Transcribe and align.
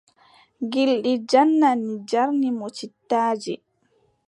Gilɗi 0.71 1.13
jannanni 1.29 1.91
njarni 2.01 2.49
mo 2.59 2.67
cittaaje. 2.75 3.53